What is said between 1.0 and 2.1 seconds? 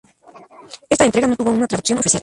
entrega no tuvo una traducción